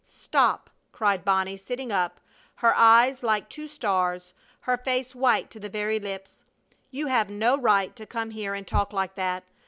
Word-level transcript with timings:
"Stop!" 0.07 0.71
cried 0.91 1.23
Bonnie, 1.23 1.57
sitting 1.57 1.91
up, 1.91 2.19
her 2.55 2.73
eyes 2.75 3.21
like 3.21 3.47
two 3.49 3.67
stars, 3.67 4.33
her 4.61 4.75
face 4.75 5.13
white 5.13 5.51
to 5.51 5.59
the 5.59 5.69
very 5.69 5.99
lips. 5.99 6.43
"You 6.89 7.05
have 7.05 7.29
no 7.29 7.55
right 7.55 7.95
to 7.97 8.07
come 8.07 8.31
here 8.31 8.55
and 8.55 8.65
talk 8.65 8.93
like 8.93 9.13
that! 9.13 9.43